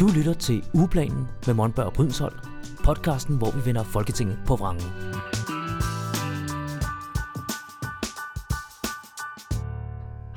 [0.00, 2.36] Du lytter til Ugeplanen med Monberg og Brydensholt,
[2.84, 4.84] podcasten, hvor vi vender Folketinget på vrangen.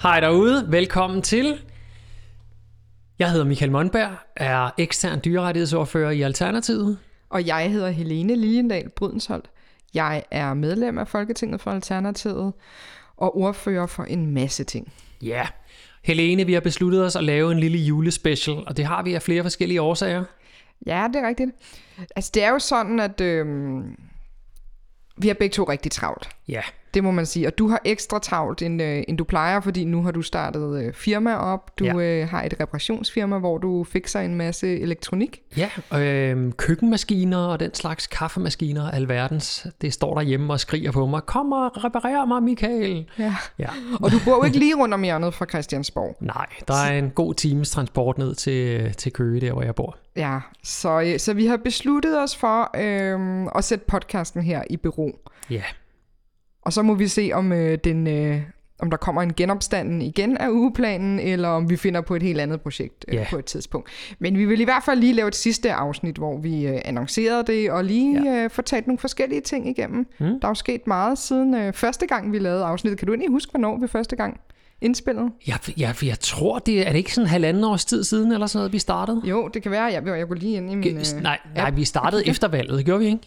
[0.01, 1.63] Hej derude, velkommen til.
[3.19, 6.97] Jeg hedder Michael Monberg, er ekstern dyrerettighedsordfører i Alternativet.
[7.29, 9.49] Og jeg hedder Helene Liljendal Brydensholt.
[9.93, 12.53] Jeg er medlem af Folketinget for Alternativet
[13.17, 14.93] og ordfører for en masse ting.
[15.21, 15.47] Ja,
[16.03, 19.21] Helene, vi har besluttet os at lave en lille julespecial, og det har vi af
[19.21, 20.23] flere forskellige årsager.
[20.85, 21.51] Ja, det er rigtigt.
[22.15, 23.95] Altså, det er jo sådan, at øhm,
[25.17, 26.29] vi har begge to rigtig travlt.
[26.47, 26.61] Ja,
[26.93, 27.47] Det må man sige.
[27.47, 30.83] Og du har ekstra travlt, end, øh, end du plejer, fordi nu har du startet
[30.83, 31.79] øh, firma op.
[31.79, 31.93] Du Ja.
[31.95, 35.41] øh, har et reparationsfirma, hvor du fikser en masse elektronik.
[35.57, 35.69] ja
[35.99, 41.21] øh, køkkenmaskiner og den slags kaffemaskiner, alverdens, det står derhjemme og skriger på mig.
[41.25, 43.09] Kom og reparer mig, Michael.
[43.19, 43.35] Ja.
[43.59, 43.69] Ja,
[44.01, 46.15] Og du bor jo ikke lige rundt om hjørnet fra Christiansborg.
[46.19, 49.97] nej, der er en god times transport ned til, til Køge, der hvor jeg bor.
[50.15, 54.77] Ja, så, øh, så vi har besluttet os for øh, at sætte podcasten her i
[54.77, 55.19] bero.
[55.49, 55.63] Ja,
[56.61, 58.41] Og så må vi se, om, øh, den, øh,
[58.79, 62.39] om der kommer en genopstanden igen af ugeplanen, eller om vi finder på et helt
[62.39, 63.25] andet projekt øh, Ja.
[63.29, 63.89] på et tidspunkt.
[64.19, 67.43] Men vi vil i hvert fald lige lave et sidste afsnit, hvor vi øh, annoncerede
[67.47, 68.43] det, og lige ja.
[68.43, 70.07] øh, får talt nogle forskellige ting igennem.
[70.19, 70.25] Mm.
[70.25, 72.99] Der er jo sket meget siden øh, første gang, vi lavede afsnittet.
[72.99, 74.39] Kan du egentlig huske, hvornår vi første gang
[74.81, 75.29] indspillede?
[75.47, 78.59] jeg, jeg, jeg tror, det er det ikke sådan halvanden års tid siden, eller sådan
[78.59, 79.21] noget, vi startede?
[79.25, 79.83] Jo, det kan være.
[79.83, 80.83] Jeg, jeg går lige ind i min...
[80.97, 81.23] Ge- Øh...
[81.23, 83.19] nej, nej, vi startede efter valget, gjorde vi ikke?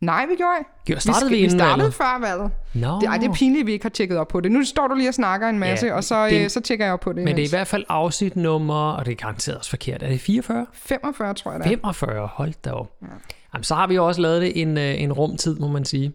[0.00, 0.52] Nej, vi gjorde
[0.88, 1.00] ikke.
[1.00, 1.94] Startede vi vi inden startede valget?
[1.94, 2.50] før valget.
[2.74, 3.00] Nå.
[3.00, 4.52] Det, ej, det er pinligt, at vi ikke har tjekket op på det.
[4.52, 6.84] Nu står du lige og snakker en masse, Ja, og så, det- øh, så tjekker
[6.84, 7.16] jeg op på det.
[7.16, 7.50] Men det er i imens.
[7.50, 10.02] hvert fald afsnit nummer, og det er garanteret også forkert.
[10.02, 10.66] Er det 44?
[10.72, 11.70] 45, tror jeg, det er.
[11.70, 12.90] 45, hold da op.
[13.02, 13.06] Ja.
[13.54, 16.12] Jamen, så har vi jo også lavet det en, øh, en rumtid, må man sige.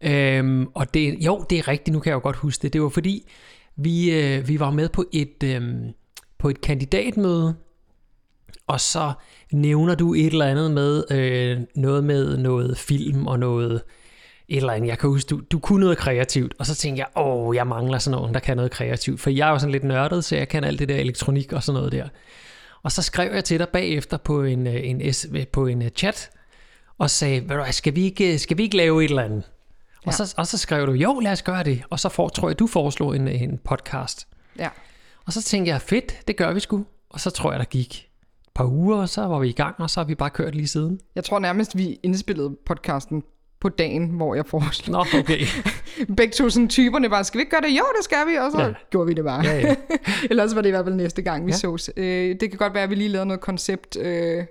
[0.00, 2.72] Øhm, og det, jo, det er rigtigt, nu kan jeg jo godt huske det.
[2.72, 3.30] Det var fordi,
[3.76, 5.82] vi, øh, vi var med på et, øhm,
[6.38, 7.54] på et kandidatmøde,
[8.66, 9.12] og så
[9.52, 13.82] nævner du et eller andet med øh, noget med noget film og noget
[14.48, 14.88] et eller andet.
[14.88, 17.98] Jeg kan huske, du, du kunne noget kreativt, og så tænkte jeg, åh, jeg mangler
[17.98, 19.20] sådan nogen, der kan noget kreativt.
[19.20, 21.62] For jeg er jo sådan lidt nørdet, så jeg kan alt det der elektronik og
[21.62, 22.08] sådan noget der.
[22.82, 25.90] Og så skrev jeg til dig bagefter på en, øh, en, S- på en øh,
[25.90, 26.30] chat,
[26.98, 29.42] og sagde, Ved du, skal, vi ikke, skal vi ikke lave et eller andet?
[30.06, 30.08] Ja.
[30.08, 31.82] Og, så, og så skrev du, jo, lad os gøre det.
[31.90, 34.28] Og så får, tror jeg, du foreslog en, en podcast.
[34.58, 34.68] Ja.
[35.26, 36.84] Og så tænkte jeg, fedt, det gør vi sgu.
[37.10, 38.07] Og så tror jeg, der gik
[38.58, 40.68] par uger, og så var vi i gang, og så har vi bare kørt lige
[40.68, 41.00] siden.
[41.14, 43.22] Jeg tror nærmest, vi indspillede podcasten
[43.60, 45.06] på dagen, hvor jeg foreslog.
[45.12, 45.38] Nå, okay.
[46.16, 47.68] Begge to sådan typerne bare, skal vi ikke gøre det?
[47.78, 48.72] Jo, det skal vi, og så Ja.
[48.90, 49.44] gjorde vi det bare.
[49.44, 49.74] Ja, ja.
[50.30, 51.56] Ellers var det i hvert fald næste gang, vi Ja.
[51.56, 51.90] sås.
[51.96, 54.44] Øh, det kan godt være, at vi lige lavede noget koncept, øh,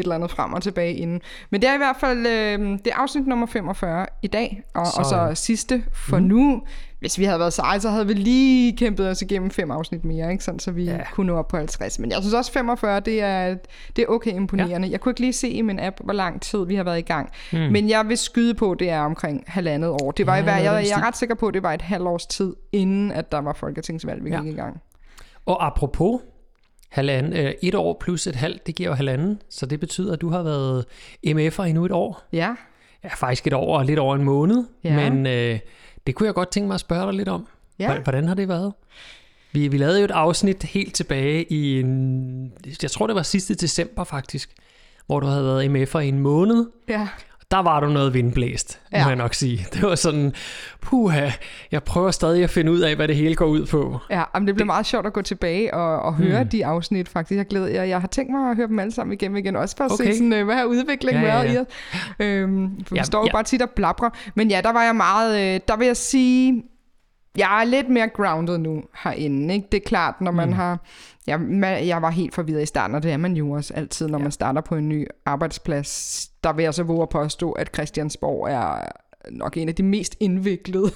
[0.00, 1.20] eller andet frem og tilbage inden.
[1.50, 4.86] Men det er i hvert fald, øh, det er afsnit nummer 45 i dag, og
[4.86, 6.24] så, og så sidste for mm.
[6.24, 6.62] nu.
[7.00, 10.32] Hvis vi havde været seje, så havde vi lige kæmpet os igennem fem afsnit mere,
[10.32, 10.44] ikke?
[10.44, 10.98] Sådan, så vi Ja.
[11.12, 11.98] kunne nå op på 50.
[11.98, 13.56] Men jeg synes også 45, det er,
[13.96, 14.88] det er okay imponerende.
[14.88, 14.92] Ja.
[14.92, 17.02] Jeg kunne ikke lige se i min app, hvor lang tid vi har været i
[17.02, 17.30] gang.
[17.52, 17.58] Mm.
[17.58, 20.10] Men jeg vil skyde på, det er omkring halvandet år.
[20.10, 21.82] Det var Ja, i hver, jeg, jeg er ret sikker på, at det var et
[21.82, 24.42] halvt års tid, inden at der var folketingsvalg, vi ja.
[24.42, 24.80] gik i gang.
[25.46, 26.20] Og apropos
[26.96, 29.42] halvanden, øh, et år plus et halvt, det giver jo halvanden.
[29.50, 30.84] Så det betyder, at du har været
[31.26, 32.22] MF'er i nu et år.
[32.32, 32.54] Ja,
[33.04, 34.64] Ja, faktisk et år og lidt over en måned.
[34.84, 35.10] Ja.
[35.10, 35.58] Men øh,
[36.06, 37.46] det kunne jeg godt tænke mig at spørge dig lidt om.
[37.78, 37.98] Ja.
[37.98, 38.72] Hvordan har det været?
[39.52, 42.52] Vi, vi lavede jo et afsnit helt tilbage i en,
[42.82, 44.50] jeg tror det var sidste december faktisk,
[45.06, 46.66] hvor du havde været MF'er i en måned.
[46.88, 47.08] ja.
[47.50, 49.02] Der var du noget vindblæst, ja.
[49.04, 49.66] må jeg nok sige.
[49.72, 50.32] Det var sådan,
[50.80, 51.30] puha,
[51.72, 53.98] jeg prøver stadig at finde ud af, hvad det hele går ud på.
[54.10, 56.48] Ja, men det bliver meget sjovt at gå tilbage og, og høre mm.
[56.48, 57.36] de afsnit, faktisk.
[57.38, 59.76] Jeg glæder jeg, jeg har tænkt mig at høre dem alle sammen igennem igen, også
[59.76, 60.04] for at Okay.
[60.04, 61.58] se, sådan, øh, hvad har udviklingen Ja, ja, været ja.
[61.58, 61.66] i os.
[62.18, 63.32] Øhm, for Ja, vi står jo ja.
[63.32, 64.10] bare tit og blabrer.
[64.34, 66.62] Men ja, der var jeg meget, øh, der vil jeg sige,
[67.36, 69.54] jeg er lidt mere grounded nu herinde.
[69.54, 69.68] Ikke?
[69.72, 70.54] Det er klart, når man mm.
[70.54, 70.78] har...
[71.26, 74.08] Jeg, man, jeg var helt forvirret i starten, og det er man jo også altid,
[74.08, 74.22] når ja.
[74.22, 76.30] man starter på en ny arbejdsplads.
[76.44, 78.82] Der vil jeg så våge at påstå, at Christiansborg er
[79.30, 80.90] nok en af de mest indviklede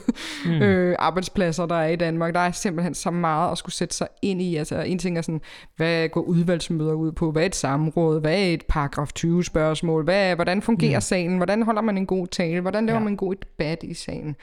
[0.46, 0.50] mm.
[0.62, 2.34] øh, arbejdspladser, der er i Danmark.
[2.34, 4.56] Der er simpelthen så meget at skulle sætte sig ind i.
[4.56, 5.40] Altså, en ting er sådan,
[5.76, 7.30] hvad går udvalgsmøder ud på?
[7.32, 8.20] Hvad er et samråd?
[8.20, 10.04] Hvad er et paragraf 20 spørgsmål?
[10.04, 11.00] Hvad, hvordan fungerer mm.
[11.00, 11.36] salen?
[11.36, 12.60] Hvordan holder man en god tale?
[12.60, 13.00] Hvordan laver Ja.
[13.00, 13.04] ja.
[13.04, 14.36] man en god debat i salen?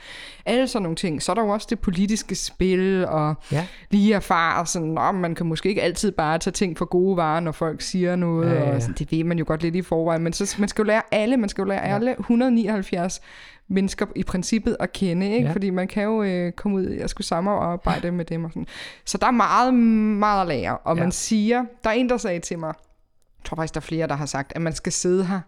[0.46, 1.22] Alle sådan nogle ting.
[1.22, 3.66] Så er der jo også det politiske spil, og Ja.
[3.90, 7.40] lige erfare sådan, at man kan måske ikke altid bare tage ting for gode varer,
[7.40, 8.70] når folk siger noget, Ja, ja, ja, ja.
[8.70, 8.74] ja.
[8.76, 10.86] og sådan, det ved man jo godt lidt i forvejen, men så, man skal jo
[10.86, 13.20] lære alle, man skal jo lære alle 179
[13.68, 15.38] mennesker i princippet at kende, ikke?
[15.38, 15.46] Ja.
[15.46, 15.52] Ja.
[15.52, 18.66] fordi man kan jo øh, komme ud og skulle samarbejde med dem og sådan.
[19.04, 21.00] Så der er meget, meget at lære, og Ja.
[21.00, 21.04] ja.
[21.04, 22.74] man siger, der er en, der sagde til mig,
[23.38, 25.40] jeg tror faktisk, der er flere, der har sagt, at man skal sidde her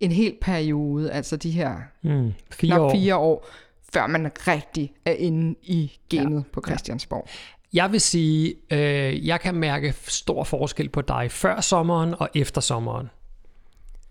[0.00, 2.90] en hel periode, altså de her Mm, fire knap år.
[2.90, 3.48] fire år,
[3.92, 6.42] før man rigtig er inde i gamet ja.
[6.52, 7.28] på Christiansborg.
[7.72, 12.60] Jeg vil sige, øh, jeg kan mærke stor forskel på dig før sommeren og efter
[12.60, 13.10] sommeren.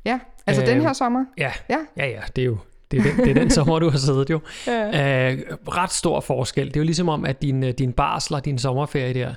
[0.06, 1.26] Ja, altså øh, den her sommer?
[1.38, 1.78] Ja, Ja.
[1.98, 2.58] ja, ja det er jo
[2.92, 4.40] det er den, det er den sommer, du har siddet jo.
[4.68, 5.32] Ja.
[5.32, 6.68] Øh, ret stor forskel.
[6.68, 9.34] Det er jo ligesom om, at din, øh, din barsler, din sommerferie der,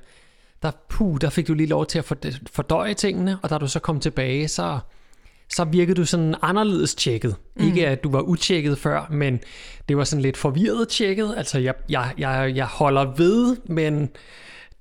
[0.62, 3.66] der, puh, der fik du lige lov til at ford- fordøje tingene, og da du
[3.68, 4.78] så kom tilbage, så,
[5.48, 7.36] så virkede du sådan anderledes tjekket.
[7.56, 7.66] Mm.
[7.66, 9.40] Ikke at du var utjekket før, men
[9.88, 11.34] det var sådan lidt forvirret tjekket.
[11.36, 14.08] Altså, jeg, jeg, jeg, jeg holder ved, men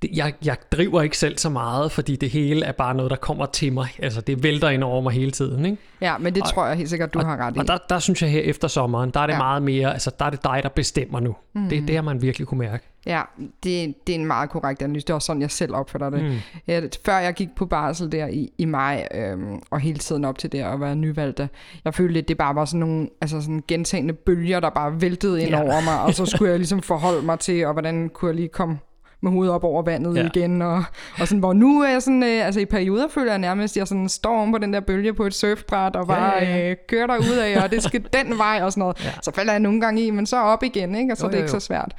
[0.02, 3.16] det, jeg, jeg driver ikke selv så meget, fordi det hele er bare noget, der
[3.16, 3.88] kommer til mig.
[3.98, 5.78] Altså, det vælter ind over mig hele tiden, ikke?
[6.00, 7.58] Ja, men det tror jeg helt sikkert, du har ret i.
[7.58, 9.38] Og der, der synes jeg her efter sommeren, der er det Ja.
[9.38, 11.36] meget mere, altså der er det dig, der bestemmer nu.
[11.54, 11.68] Mm.
[11.68, 12.84] Det, det har man virkelig kunne mærke.
[13.06, 15.06] Ja, det, det er en meget korrekt analyse.
[15.06, 16.24] Det er også sådan, jeg selv opfatter det.
[16.24, 16.36] Mm.
[16.66, 20.38] Ja, før jeg gik på barsel der i, i maj, øhm, og hele tiden op
[20.38, 21.40] til det at være nyvalgt,
[21.84, 25.42] jeg følte lidt, det bare var sådan nogle altså sådan gentagende bølger, der bare væltede
[25.42, 25.62] ind ja.
[25.62, 28.48] over mig, og så skulle jeg ligesom forholde mig til, og hvordan kunne jeg lige
[28.48, 28.78] komme
[29.22, 30.26] med hovedet op over vandet Ja.
[30.34, 30.84] igen, og,
[31.20, 33.78] og sådan, hvor nu er jeg sådan, øh, altså i perioder føler jeg nærmest, at
[33.78, 36.56] jeg sådan står om på den der bølge på et surfbræt, og bare Ja, ja,
[36.58, 36.70] ja.
[36.70, 39.04] Øh, kører der ud af, og det skal den vej, og sådan noget.
[39.04, 39.10] Ja.
[39.22, 41.12] Så falder jeg nogle gange i, men så op igen, ikke?
[41.12, 41.60] og så Jo, er det jo, ikke jo.
[41.60, 41.94] så svært.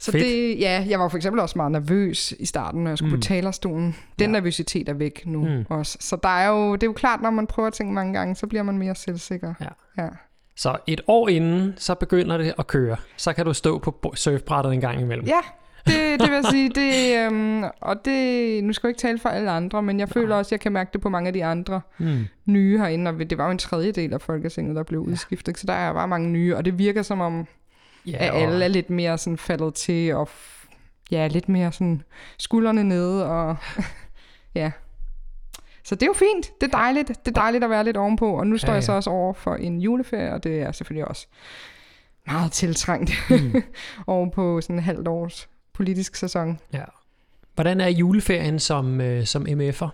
[0.00, 0.24] Så Fedt.
[0.24, 3.20] det, ja, jeg var for eksempel også meget nervøs i starten, når jeg skulle mm.
[3.20, 3.96] på talerstolen.
[4.18, 4.32] Den Ja.
[4.32, 5.64] nervøsitet er væk nu Mm.
[5.70, 5.96] også.
[6.00, 8.46] Så der er jo, det er jo klart, når man prøver ting mange gange, så
[8.46, 9.54] bliver man mere selvsikker.
[9.60, 10.02] Ja.
[10.04, 10.08] ja.
[10.56, 12.96] Så et år inden, så begynder det at køre.
[13.16, 15.26] Så kan du stå på surfbrættet en gang imellem.
[15.26, 15.40] Ja,
[15.86, 16.68] det, det vil jeg sige.
[16.68, 20.36] Det, øhm, og det, nu skal jeg ikke tale for alle andre, men jeg føler
[20.36, 22.24] også, at jeg kan mærke det på mange af de andre Mm.
[22.46, 23.10] nye herinde.
[23.10, 26.08] Og det var jo en tredjedel af Folketinget, der blev udskiftet, så der er bare
[26.08, 26.56] mange nye.
[26.56, 27.46] Og det virker som om,
[28.06, 30.28] Ja, at alle er lidt mere sådan faldet til, og
[31.10, 32.02] ja, lidt mere sådan
[32.38, 33.56] skuldrene nede, og
[34.54, 34.70] ja.
[35.84, 36.60] Så det er jo fint.
[36.60, 37.08] Det er dejligt.
[37.08, 38.38] Det er dejligt at være lidt ovenpå.
[38.38, 38.96] Og nu står Ja, ja, jeg så ja.
[38.96, 41.26] også over for en juleferie, og det er selvfølgelig også
[42.26, 43.62] meget tiltrængt Mm.
[44.06, 46.58] oven på sådan en halvt års politisk sæson.
[46.72, 46.84] ja.
[47.54, 49.88] Hvordan er juleferien som, øh, som MF'er?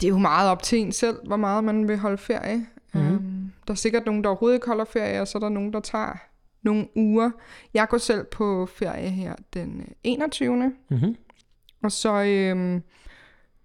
[0.00, 2.66] Det er jo meget op til en selv, hvor meget man vil holde ferie.
[2.94, 3.00] Mm.
[3.00, 5.72] Um, der er sikkert nogen, der overhovedet ikke holder ferie, og så er der nogen,
[5.72, 6.12] der tager
[6.62, 7.30] nogle uger.
[7.74, 10.72] Jeg går selv på ferie her den øh, 21.
[10.90, 11.16] Mm-hmm.
[11.82, 12.82] Og så, øhm,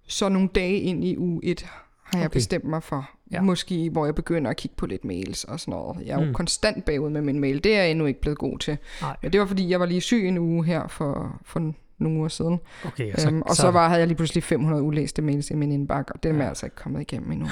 [0.08, 1.62] så nogle dage ind i uge 1
[2.04, 2.34] har jeg Okay.
[2.34, 3.10] bestemt mig for.
[3.32, 3.42] Ja.
[3.42, 6.06] Måske, hvor jeg begynder at kigge på lidt mails og sådan noget.
[6.08, 6.34] Jeg er jo Mm.
[6.34, 7.64] konstant bagud med min mail.
[7.64, 8.78] Det er jeg endnu ikke blevet god til.
[9.02, 9.16] Nej.
[9.22, 12.28] Men det var, fordi jeg var lige syg en uge her for, for nogle uger
[12.28, 12.60] siden.
[12.86, 15.54] Okay, Så, øhm, og så, så var, havde jeg lige pludselig 500 ulæste mails i
[15.56, 16.42] min indbakke, og det er Ja.
[16.44, 16.50] ja.
[16.50, 17.48] altså ikke kommet igennem endnu.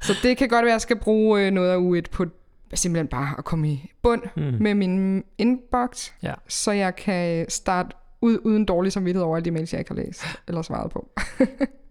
[0.00, 2.24] så det kan godt være, at jeg skal bruge øh, noget af uge 1 på
[2.74, 4.42] simpelthen bare at komme i bund Mm.
[4.60, 6.34] med min inbox, Ja.
[6.48, 10.24] så jeg kan starte uden dårlig samvittighed over alle de mails, jeg ikke har læst
[10.48, 11.08] eller svaret på.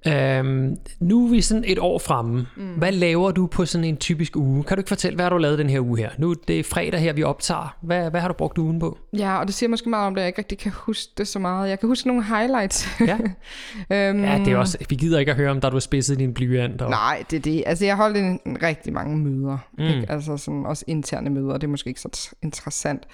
[0.07, 2.47] Øhm, nu er vi sådan et år fremme.
[2.57, 2.74] Mm.
[2.74, 4.63] Hvad laver du på sådan en typisk uge?
[4.63, 6.09] Kan du ikke fortælle, hvad har du lavet den her uge her?
[6.18, 7.77] Nu det er fredag her, vi optager.
[7.81, 8.97] Hvad, hvad har du brugt ugen på?
[9.18, 11.39] Ja, og det siger måske meget om det, jeg ikke rigtig kan huske det så
[11.39, 11.69] meget.
[11.69, 12.88] Jeg kan huske nogle highlights.
[13.00, 13.18] Ja.
[14.09, 16.19] øhm, Ja, det er også, vi gider ikke at høre om, da du har spidset
[16.19, 16.81] din blyant.
[16.81, 17.63] Og, Nej, det er det.
[17.65, 19.57] Altså, jeg holdt en, en rigtig mange møder.
[19.77, 19.83] Mm.
[19.83, 20.06] Ikke?
[20.09, 21.53] Altså sådan også interne møder.
[21.53, 23.07] Det er måske ikke så interessant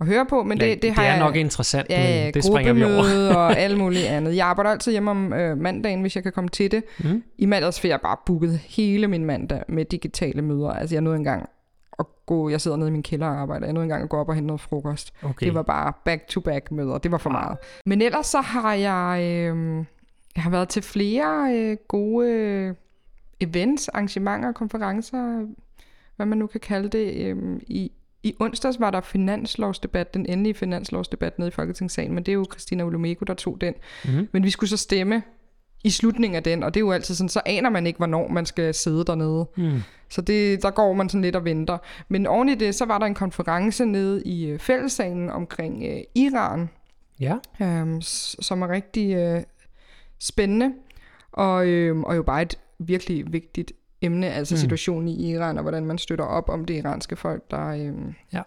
[0.00, 1.18] at høre på, men det, det, det har er jeg...
[1.18, 3.34] nok interessant, Ja, ja, men det springer vi over.
[3.36, 4.36] og alt muligt andet.
[4.36, 6.82] Jeg arbejder altid hjemme om øh, mandagen, hvis jeg kan komme til det.
[6.98, 7.22] Mm.
[7.38, 10.70] I mandags fik jeg bare booket hele min mandag med digitale møder.
[10.70, 11.48] Altså jeg nåede engang
[11.98, 14.16] at gå, jeg sidder nede i min kælder og arbejder, jeg nåede engang at gå
[14.16, 15.12] op og hente noget frokost.
[15.22, 15.46] Okay.
[15.46, 17.38] Det var bare back-to-back møder, det var for Wow.
[17.38, 17.58] meget.
[17.86, 19.84] Men ellers så har jeg, øh,
[20.36, 22.74] jeg har været til flere øh, gode øh,
[23.40, 25.46] events, arrangementer, konferencer,
[26.16, 27.14] hvad man nu kan kalde det.
[27.26, 27.36] Øh,
[27.66, 27.92] I,
[28.26, 32.46] I onsdags var der finanslovsdebat, den endelige finanslovsdebat nede i Folketingssalen, men det er jo
[32.50, 33.74] Christina Olumeko, der tog den.
[34.04, 34.28] Mm.
[34.32, 35.22] Men vi skulle så stemme
[35.84, 38.28] i slutningen af den, og det er jo altid sådan, så aner man ikke, hvornår
[38.28, 39.46] man skal sidde dernede.
[39.56, 39.80] Mm.
[40.08, 41.78] Så det, der går man sådan lidt og venter.
[42.08, 46.00] Men oven i det, så var der en konference nede i øh, fællessalen omkring øh,
[46.14, 46.68] Iran,
[47.20, 47.36] Ja.
[47.62, 48.00] øhm,
[48.40, 49.42] som er rigtig øh,
[50.18, 50.72] spændende,
[51.32, 53.72] og, øhm, og jo bare et virkelig vigtigt
[54.02, 54.58] emne, altså Mm.
[54.58, 58.42] situationen i Iran, og hvordan man støtter op om det iranske folk, der, øhm, Ja.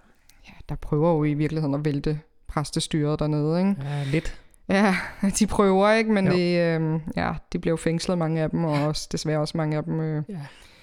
[0.48, 3.76] ja, der prøver jo i virkeligheden at vælte præstestyret dernede, ikke?
[3.84, 4.40] ja, lidt.
[4.70, 4.96] Ja,
[5.40, 6.12] de prøver, ikke?
[6.12, 6.32] Men Jo.
[6.34, 9.84] det, øhm, ja, de blev fængslet, mange af dem, og også, desværre også mange af
[9.84, 10.00] dem.
[10.00, 10.24] Øh,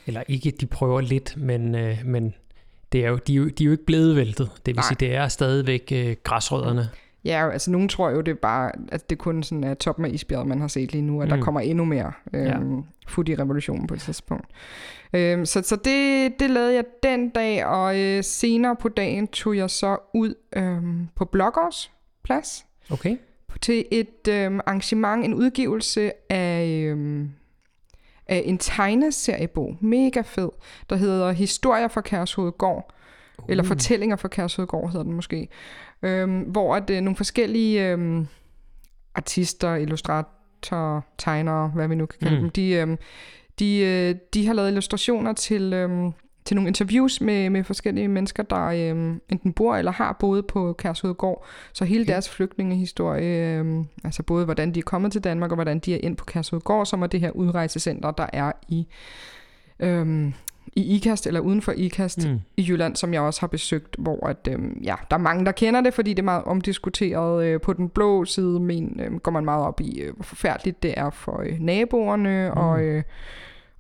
[0.07, 2.35] Eller ikke, de prøver lidt, men, øh, men
[2.93, 4.51] det er jo, de, er jo, de er jo ikke blevet væltet.
[4.57, 4.85] Det vil Nej.
[4.89, 6.89] sige, det er stadigvæk øh, græsrødderne.
[7.27, 10.11] Ja, altså nogen tror jo, det er bare, at det kun sådan er toppen af
[10.11, 11.35] isbjerget, man har set lige nu, at mm.
[11.35, 11.39] Mm.
[11.39, 12.83] der kommer endnu mere øhm, ja.
[13.09, 14.47] fut i revolutionen på et tidspunkt.
[15.13, 19.57] Øhm, så så det, det lavede jeg den dag, og øh, senere på dagen tog
[19.57, 21.91] jeg så ud øhm, på Bloggers
[22.25, 23.17] plads Okay.
[23.63, 27.31] til et øhm, arrangement, en udgivelse af, øhm,
[28.27, 30.49] af en tegneseriebog, mega fed,
[30.91, 32.93] der hedder Historier fra Kærshovedgård,
[33.39, 33.45] uh.
[33.49, 35.49] eller Fortællinger fra Kærshovedgård hedder den måske.
[36.03, 38.27] øhm, hvor at, øh, nogle forskellige øhm,
[39.15, 42.41] artister, illustratorer, tegnere, hvad vi nu kan kalde Mm.
[42.43, 42.99] dem, de, øhm,
[43.59, 46.13] de, øh, de har lavet illustrationer til, øhm,
[46.45, 50.73] til nogle interviews med, med forskellige mennesker, der øhm, enten bor eller har boet på
[50.73, 51.45] Kærshovedgård.
[51.73, 52.13] Så hele Okay.
[52.13, 55.99] deres flygtningehistorie, øhm, altså både hvordan de er kommet til Danmark, og hvordan de er
[56.03, 58.87] ind på Kærshovedgård, som er det her udrejsecenter, der er i,
[59.81, 60.35] øhm,
[60.77, 62.41] i IKAST, eller uden for IKAST, Mm.
[62.57, 65.53] i Jylland, som jeg også har besøgt, hvor at, øhm, ja, der er mange, der
[65.53, 67.45] kender det, fordi det er meget omdiskuteret.
[67.47, 70.83] Øh, på den blå side men, øh, går man meget op i, øh, hvor forfærdeligt
[70.83, 72.61] det er for øh, naboerne, mm.
[72.61, 73.03] og, øh,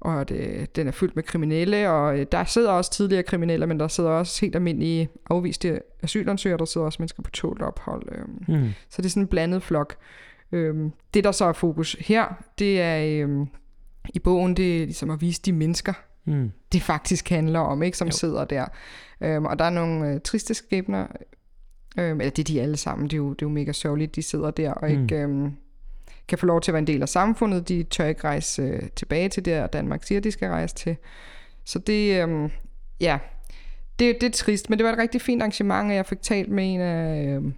[0.01, 3.67] og at øh, den er fyldt med kriminelle, og øh, der sidder også tidligere kriminelle,
[3.67, 8.03] men der sidder også helt almindelige afviste asylansøgere, der sidder også mennesker på tålt ophold.
[8.13, 8.57] Øh.
[8.57, 8.69] Mm.
[8.91, 9.97] Så det er sådan en blandet flok.
[10.53, 13.47] Øhm, det, der så er fokus her, det er øhm,
[14.15, 15.93] i bogen, det er ligesom at vise de mennesker,
[16.27, 16.53] Mm.
[16.73, 18.13] det faktisk handler om, ikke, som Jo.
[18.13, 18.67] sidder der.
[19.21, 21.07] Øhm, og der er nogle øh, triste skæbner,
[21.99, 24.17] øhm, eller det er de alle sammen, det er jo, det er jo mega sørgeligt,
[24.17, 25.03] de sidder der og Mm.
[25.03, 25.53] ikke øhm,
[26.29, 27.69] kan få lov til at være en del af samfundet.
[27.69, 30.97] De tør ikke rejse øh, tilbage til og Danmark siger, de skal rejse til.
[31.65, 32.51] Så det, øhm,
[33.01, 33.19] ja,
[33.99, 36.49] det, det er trist, men det var et rigtig fint arrangement, og jeg fik talt
[36.49, 37.55] med en af, øhm,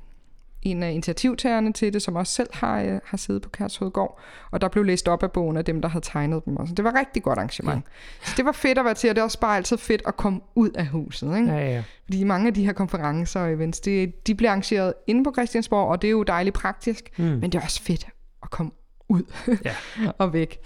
[0.62, 4.60] en af initiativtagerne til det, som også selv har, øh, har siddet på Kærshovedgård, og
[4.60, 6.74] der blev læst op af bogen af dem, der havde tegnet dem også.
[6.74, 7.84] Det var et rigtig godt arrangement.
[8.22, 10.16] Så det var fedt at være til, og det er også bare altid fedt at
[10.16, 11.36] komme ud af huset.
[11.36, 11.52] Ikke?
[11.52, 11.82] Ja, ja.
[12.04, 15.88] Fordi mange af de her konferencer og events, det, de bliver arrangeret inde på Christiansborg,
[15.88, 17.24] og det er jo dejligt praktisk, Mm.
[17.24, 18.06] men det er også fedt
[18.42, 18.72] at komme
[19.08, 19.22] ud
[19.64, 19.74] Ja.
[20.18, 20.58] og væk.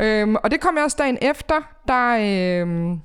[0.00, 1.54] Øhm, og det kom jeg også dagen efter,
[1.88, 2.16] der
[2.62, 3.00] øhm,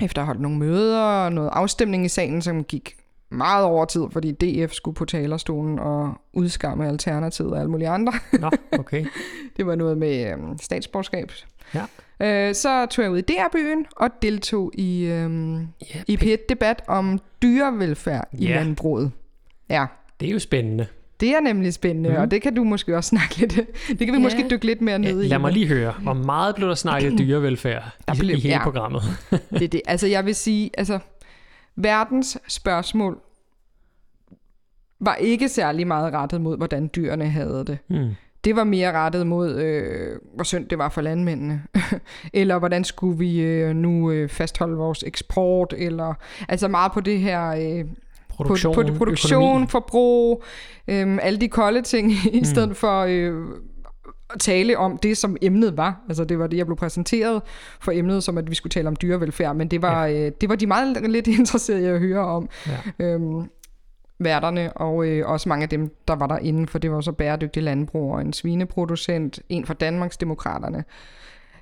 [0.00, 2.94] efter at have holdt nogle møder og noget afstemning i salen, som gik
[3.32, 8.12] meget over tid, fordi DF skulle på talerstolen og udskamme Alternativet og alle mulige andre.
[8.40, 9.04] Nå, okay.
[9.56, 11.32] Det var noget med øhm, statsborgerskab.
[11.74, 11.82] Ja.
[12.20, 17.20] Øh, så tog jeg ud i DR-byen og deltog i, øhm, Ja, i P1-debat om
[17.42, 18.54] dyrevelfærd i Ja.
[18.54, 19.10] landbruget.
[19.70, 19.86] Ja,
[20.20, 20.86] det er jo spændende.
[21.20, 22.18] det er nemlig spændende, Mhm.
[22.18, 22.22] mm.
[22.22, 23.54] og det kan du måske også snakke lidt.
[23.88, 24.18] Det kan vi Ja.
[24.18, 25.28] måske dykke lidt mere ned i.
[25.28, 28.54] Lad mig lige høre, hvor meget blev der snakket dyrevelfærd Der i, blev- i hele
[28.54, 28.62] ja.
[28.62, 29.02] programmet?
[29.30, 29.80] Det, er det.
[29.86, 30.98] Altså, jeg vil sige, altså,
[31.76, 33.18] verdens spørgsmål
[35.00, 37.78] var ikke særlig meget rettet mod, hvordan dyrene havde det.
[37.88, 38.08] Mm.
[38.44, 41.62] Det var mere rettet mod, øh, hvor synd det var for landmændene.
[42.32, 45.74] eller hvordan skulle vi øh, nu øh, fastholde vores eksport.
[45.76, 46.14] Eller,
[46.48, 47.48] altså meget på det her...
[47.50, 47.84] Øh,
[48.28, 49.66] Produktion, på, på produktion, økonomi.
[49.66, 50.42] forbrug,
[50.88, 52.44] øhm, alle de kolde ting, i Mm.
[52.44, 53.46] stedet for øh,
[54.34, 56.00] at tale om det, som emnet var.
[56.08, 57.42] Altså det var det, jeg blev præsenteret
[57.80, 60.26] for emnet, som at vi skulle tale om dyrevelfærd, men det var, ja.
[60.26, 62.48] øh, det var de meget lidt interesserede i at høre om.
[62.66, 63.06] Ja.
[63.06, 63.48] Øhm,
[64.18, 67.62] værterne, og øh, også mange af dem, der var derinde, for det var så bæredygtig
[67.62, 70.84] landbrug og en svineproducent, en fra Danmarksdemokraterne.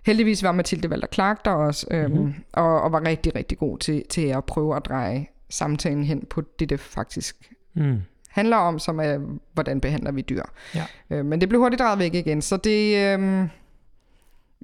[0.06, 2.18] Heldigvis var Mathilde Valder Clark der også, øhm, Mhm.
[2.20, 2.34] mm-hmm.
[2.52, 6.42] og, og var rigtig, rigtig god til, til at prøve at dreje samtalen hen på
[6.58, 7.36] det, det faktisk
[7.74, 7.96] Mm.
[8.30, 9.18] Handler om, som er,
[9.52, 10.42] hvordan behandler vi dyr.
[10.74, 10.84] Ja.
[11.10, 12.96] Øh, men det blev hurtigt drejet væk igen, så det...
[12.96, 13.48] Øh,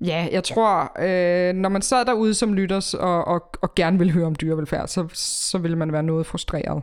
[0.05, 4.13] ja, jeg tror, øh, når man sad derude som lytters og, og, og gerne vil
[4.13, 6.83] høre om dyrevelfærd, så, så ville man være noget frustreret.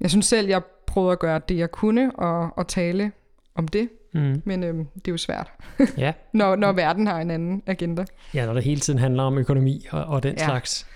[0.00, 3.12] Jeg synes selv, jeg prøvede at gøre det, jeg kunne, og, og tale
[3.54, 4.42] om det, Mm.
[4.44, 5.50] men øh, det er jo svært,
[5.98, 6.12] Ja.
[6.32, 8.04] når, når verden har en anden agenda.
[8.34, 10.44] ja, når det hele tiden handler om økonomi og, og den Ja.
[10.44, 10.86] slags.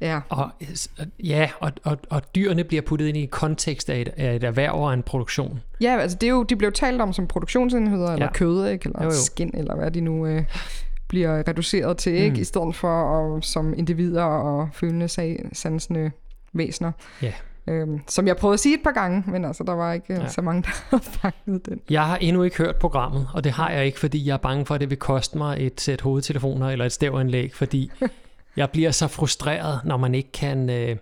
[0.00, 0.50] Ja, Og,
[1.24, 4.74] ja, og, og, og dyrene bliver puttet ind i kontekst af et, af et erhverv
[4.82, 5.60] og en produktion.
[5.80, 8.32] ja altså det er jo, de blev talt om som produktionsenheder, eller Ja.
[8.32, 8.86] kød, ikke?
[8.86, 9.10] eller Jo, jo.
[9.10, 10.44] skin, eller hvad de nu øh,
[11.08, 12.34] bliver reduceret til, ikke?
[12.36, 12.40] Mm.
[12.40, 12.90] i stedet for
[13.36, 15.08] at, som individer og følende
[15.52, 16.10] sansende
[16.52, 16.92] væsener.
[17.22, 17.32] Ja.
[17.66, 20.20] Øhm, som jeg prøvede at sige et par gange, men altså, der var ikke Ja.
[20.20, 20.28] ja.
[20.28, 21.80] så mange, der havde fanget den.
[21.90, 24.66] Jeg har endnu ikke hørt programmet, og det har jeg ikke, fordi jeg er bange
[24.66, 27.90] for, at det vil koste mig et sæt hovedtelefoner eller et stævanlæg, fordi
[28.56, 30.70] jeg bliver så frustreret, når man ikke kan...
[30.70, 30.96] Øh,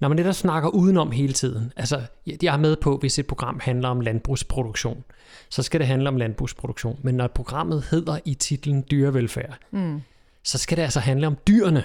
[0.00, 1.72] når man netop snakker udenom hele tiden.
[1.76, 5.04] Altså, jeg jeg er med på, hvis et program handler om landbrugsproduktion,
[5.50, 6.98] så skal det handle om landbrugsproduktion.
[7.02, 10.00] Men når programmet hedder i titlen dyrevelfærd, Mm.
[10.44, 11.84] så skal det altså handle om dyrene.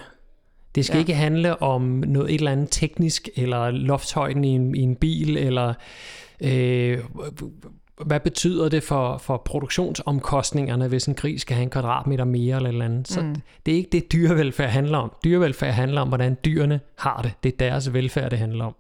[0.76, 1.00] Det skal ja.
[1.00, 5.38] Ikke handle om noget et eller andet teknisk, eller loftshøjden i en, i en bil,
[5.38, 5.74] eller
[6.42, 7.00] øh,
[8.06, 12.70] hvad betyder det for, for produktionsomkostningerne, hvis en gris skal have en kvadratmeter mere eller
[12.70, 13.08] et eller andet.
[13.08, 13.36] Så mm.
[13.66, 15.12] Det er ikke det, dyrevelfærd handler om.
[15.24, 17.34] Dyrevelfærd handler om, hvordan dyrene har det.
[17.44, 18.76] Det er deres velfærd, det handler om.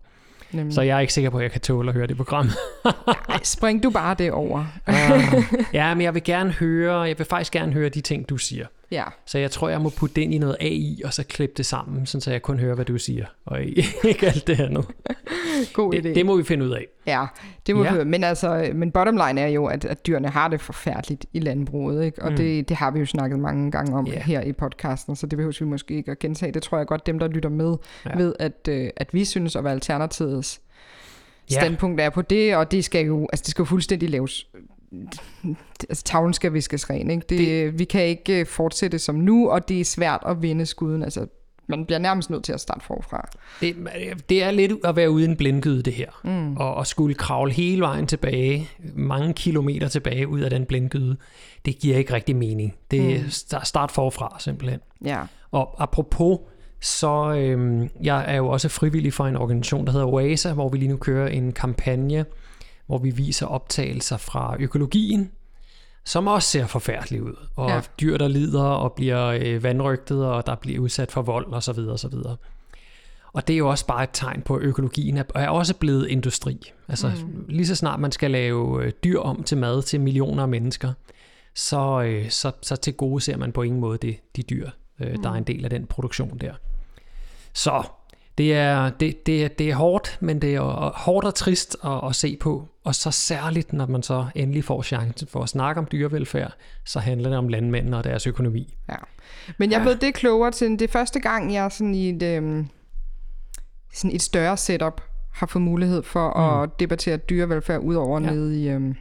[0.51, 0.73] Nemlig.
[0.73, 2.49] Så jeg er ikke sikker på, at jeg kan tåle at høre det program.
[3.29, 4.65] Ej, spring du bare det over.
[4.85, 5.21] Ah.
[5.73, 8.65] ja, men jeg vil gerne høre, jeg vil faktisk gerne høre de ting, du siger.
[8.91, 11.53] Ja, Så jeg tror, jeg må putte det ind i noget AI, og så klippe
[11.57, 13.63] det sammen, sådan så jeg kun hører, hvad du siger, og
[14.09, 14.85] ikke alt det andet.
[15.73, 15.97] god idé.
[16.01, 16.85] Det, det må vi finde ud af.
[17.07, 17.25] Ja,
[17.67, 17.97] det må Ja.
[17.97, 21.39] vi Men altså, men bottom line er jo, at, at dyrene har det forfærdeligt i
[21.39, 22.21] landbruget, ikke?
[22.23, 22.37] Og Mm.
[22.37, 24.17] det, det har vi jo snakket mange gange om yeah.
[24.21, 26.51] her i podcasten, så det behøver vi måske ikke at gentage.
[26.51, 27.75] Det tror jeg godt, dem, der lytter med,
[28.05, 28.17] Ja.
[28.17, 30.61] ved, at, øh, at vi synes at være alternativets
[31.51, 31.55] Ja.
[31.59, 34.47] standpunkt er på det, og det skal jo, altså det skal jo fuldstændig laves
[35.89, 37.25] altså tavlen skal viskes ren, ikke?
[37.29, 40.65] Det, det, vi kan ikke øh, fortsætte som nu, og det er svært at vinde
[40.65, 41.27] skuden, altså
[41.67, 43.29] man bliver nærmest nødt til at starte forfra.
[43.61, 43.75] Det,
[44.29, 46.09] det er lidt at være ude i en blindgyde, det her.
[46.23, 46.57] Mm.
[46.57, 51.17] Og, og skulle kravle hele vejen tilbage, mange kilometer tilbage ud af den blindgyde,
[51.65, 52.75] det giver ikke rigtig mening.
[52.91, 53.63] Det er mm.
[53.63, 54.79] start forfra, simpelthen.
[55.05, 55.21] Ja.
[55.51, 56.39] Og apropos,
[56.81, 60.77] så øhm, jeg er jo også frivillig for en organisation, der hedder OASA, hvor vi
[60.77, 62.25] lige nu kører en kampagne,
[62.87, 65.31] hvor vi viser optagelser fra økologien,
[66.03, 67.47] som også ser forfærdelig ud.
[67.55, 67.81] Og ja.
[68.01, 71.79] dyr, der lider og bliver øh, vandrygtet, og der bliver udsat for vold osv.
[71.79, 72.13] osv.
[73.33, 76.07] Og det er jo også bare et tegn på, at økologien er, er også blevet
[76.07, 76.71] industri.
[76.87, 77.45] Altså mm.
[77.49, 80.93] lige så snart man skal lave øh, dyr om til mad til millioner af mennesker,
[81.55, 85.11] så, øh, så, så til gode ser man på ingen måde det, de dyr, øh,
[85.11, 85.21] mm.
[85.21, 86.53] der er en del af den produktion der.
[87.53, 87.83] Så
[88.37, 90.61] det er, det, det, er, det er hårdt, men det er
[90.97, 92.67] hårdt og trist at, at se på.
[92.83, 96.53] Og så særligt, når man så endelig får chancen for at snakke om dyrevelfærd,
[96.85, 98.77] så handler det om landmændene og deres økonomi.
[98.89, 98.95] Ja.
[99.57, 102.23] Men jeg er blevet det klogere til, det er første gang, jeg sådan i et,
[102.23, 102.67] øhm,
[103.93, 105.01] sådan et større setup
[105.33, 106.63] har fået mulighed for mm.
[106.63, 108.31] at debattere dyrevelfærd ud over ja.
[108.31, 108.95] nede i, øhm,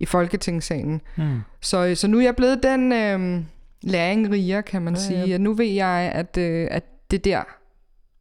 [0.00, 1.00] i Folketingssalen.
[1.16, 1.40] Mm.
[1.60, 3.44] Så, så nu er jeg blevet den øhm,
[3.82, 5.24] læring rigere, kan man ja, sige.
[5.24, 5.38] Ja.
[5.38, 7.42] Nu ved jeg, at, øh, at det der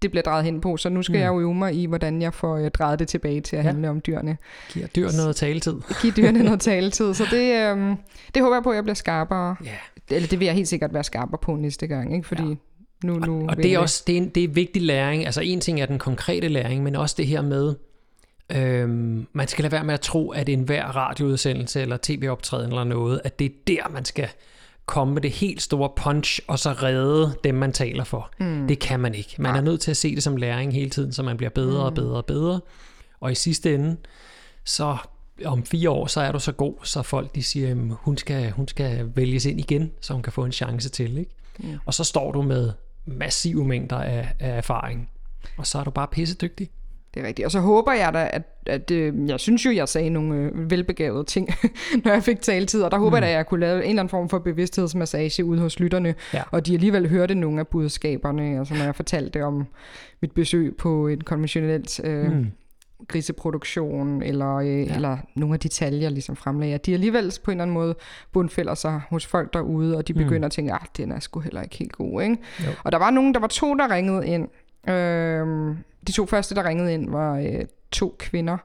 [0.01, 1.21] det bliver drejet hen på, så nu skal mm.
[1.21, 3.69] jeg jo øve mig i, hvordan jeg får øh, drejet det tilbage til at ja.
[3.69, 4.37] handle om dyrene.
[4.73, 5.75] Giver dyr noget taletid.
[6.01, 7.95] Giver dyrene noget taletid, så det, øhm,
[8.33, 9.55] det håber jeg på, at jeg bliver skarpere.
[9.65, 9.75] Yeah.
[10.11, 12.27] Eller det vil jeg helt sikkert være skarpere på næste gang, ikke?
[12.27, 12.55] fordi ja.
[13.03, 15.25] nu, nu Og, og det er også det er, en, det er vigtig læring.
[15.25, 17.75] Altså en ting er den konkrete læring, men også det her med,
[18.55, 23.21] øhm, man skal lade være med at tro, at enhver radioudsendelse eller tv-optræden eller noget,
[23.23, 24.29] at det er der, man skal
[24.89, 28.31] komme med det helt store punch, og så redde dem, man taler for.
[28.39, 28.67] Mm.
[28.67, 29.36] Det kan man ikke.
[29.38, 31.79] Man er nødt til at se det som læring hele tiden, så man bliver bedre
[31.79, 31.86] mm.
[31.86, 32.62] og bedre og bedre.
[33.19, 33.98] Og i sidste ende,
[34.63, 34.98] så
[35.46, 38.51] om fire år, så er du så god, så folk de siger, at hun skal,
[38.51, 41.17] hun skal vælges ind igen, så hun kan få en chance til.
[41.17, 41.31] Ikke?
[41.60, 41.77] Mm.
[41.86, 42.71] Og så står du med
[43.06, 45.10] massive mængder af, af erfaring,
[45.58, 46.69] og så er du bare pissedygtig.
[47.19, 47.45] Det er rigtigt.
[47.45, 50.71] Og så håber jeg da, at, at øh, jeg synes jo, jeg sagde nogle øh,
[50.71, 51.49] velbegavede ting,
[52.03, 53.15] når jeg fik taletid, og der håber mm.
[53.15, 56.15] jeg da, at jeg kunne lave en eller anden form for bevidsthedsmassage ude hos lytterne,
[56.34, 56.43] ja.
[56.51, 59.65] og de alligevel hørte nogle af budskaberne, altså når jeg fortalte om
[60.21, 62.47] mit besøg på et konventionelt øh, mm.
[63.08, 64.95] griseproduktion, eller, øh, ja.
[64.95, 67.95] eller nogle af detaljer ligesom fremlagde, at de alligevel på en eller anden måde
[68.32, 70.19] bundfælder sig hos folk derude, og de mm.
[70.19, 70.43] begynder mm.
[70.43, 72.21] at tænke, at ah, den er sgu heller ikke helt god.
[72.21, 72.38] Ikke?
[72.84, 74.47] Og der var nogen, der var to, der ringede ind,
[74.89, 75.68] øh,
[76.10, 78.58] de to første, der ringede ind, var øh, to kvinder.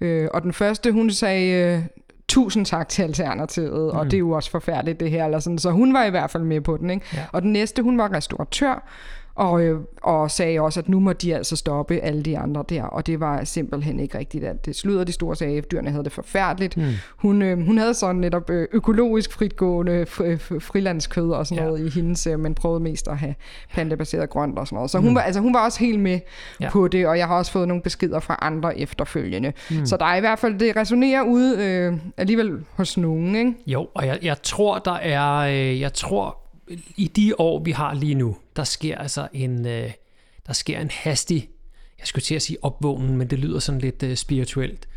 [0.00, 1.50] Øh, og den første, hun sagde...
[1.50, 1.82] Øh,
[2.28, 3.98] tusind tak til Alternativet, mm.
[3.98, 5.58] og det er jo også forfærdeligt det her, eller sådan.
[5.58, 6.90] så hun var i hvert fald med på den.
[6.90, 7.06] Ikke?
[7.14, 7.24] Ja.
[7.32, 8.88] Og den næste, hun var restauratør,
[9.34, 12.82] og, øh, og sagde også, at nu må de altså stoppe alle de andre der,
[12.82, 16.04] og det var simpelthen ikke rigtigt, at det slutter de store sagde, at dyrene havde
[16.04, 16.76] det forfærdeligt.
[16.76, 16.84] Mm.
[17.16, 20.06] Hun, øh, hun havde sådan netop øh, økologisk fritgående
[20.60, 21.68] frilandskød og sådan ja.
[21.68, 23.34] noget i hendes, øh, men prøvede mest at have
[23.72, 24.90] plantebaseret grønt og sådan noget.
[24.90, 25.14] Så hun, mm.
[25.14, 26.20] var, altså, hun var også helt med
[26.60, 26.70] ja.
[26.70, 29.52] på det, og jeg har også fået nogle beskeder fra andre efterfølgende.
[29.70, 29.86] Mm.
[29.86, 33.54] Så der er i hvert fald, det resonerer ude øh, alligevel hos nogen, ikke?
[33.66, 36.43] Jo, og jeg, jeg tror, der er, øh, jeg tror,
[36.96, 39.90] i de år, vi har lige nu, der sker altså en, øh,
[40.46, 41.48] der sker en hastig,
[41.98, 44.88] jeg skulle til at sige opvågning, men det lyder sådan lidt øh, spirituelt.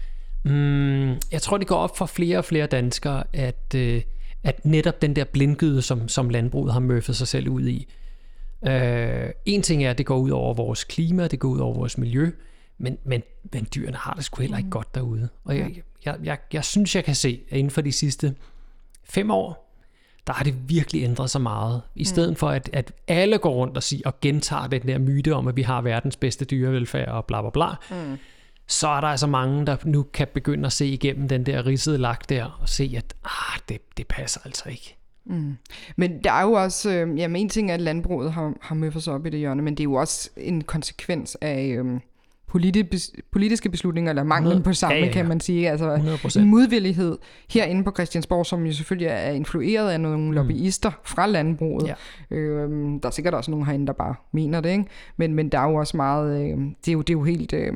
[0.43, 4.01] Mm, jeg tror, det går op for flere og flere danskere, at, øh,
[4.43, 7.87] at netop den der blindgyde, som, som landbruget har møffet sig selv ud i,
[8.67, 11.73] øh, en ting er, at det går ud over vores klima, det går ud over
[11.73, 12.31] vores miljø,
[12.77, 15.29] men, men, men dyrene har det sgu heller ikke godt derude.
[15.43, 18.35] Og jeg, jeg, jeg, jeg synes, jeg kan se, at inden for de sidste
[19.03, 19.66] fem år,
[20.27, 21.81] der har det virkelig ændret sig meget.
[21.95, 22.05] I mm.
[22.05, 22.35] stedet mm.
[22.35, 25.55] for, at, at alle går rundt og, siger, og gentager den der myte om, at
[25.55, 28.17] vi har verdens bedste dyrevelfærd og bla bla bla, mm.
[28.67, 31.97] så er der altså mange, der nu kan begynde at se igennem den der ridsede
[31.97, 34.97] lak der, og se, at ah, det, det passer altså ikke.
[35.25, 35.57] Mm.
[35.95, 39.03] Men der er jo også, øh, jamen en ting er, at landbruget har, har møffet
[39.03, 41.63] sig op i det hjørne, men det er jo også en konsekvens af...
[41.63, 41.99] Øh,
[43.31, 45.11] politiske beslutninger, eller manglen på samme, ja, ja, ja.
[45.11, 45.69] kan man sige.
[45.69, 46.39] Altså 100%.
[46.39, 47.17] en modvillighed
[47.49, 50.31] herinde på Christiansborg, som jo selvfølgelig er influeret af nogle mm.
[50.31, 51.87] lobbyister fra landbruget.
[52.31, 52.35] Ja.
[52.37, 54.85] Øhm, der er sikkert også nogen herinde, der bare mener det, ikke?
[55.17, 57.53] Men, men der er jo også meget, øh, det, er jo, det er jo helt...
[57.53, 57.73] Øh,